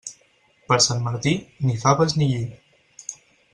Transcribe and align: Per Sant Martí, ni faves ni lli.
Per 0.71 0.77
Sant 0.85 1.03
Martí, 1.09 1.35
ni 1.69 1.77
faves 1.85 2.19
ni 2.21 2.31
lli. 2.33 2.43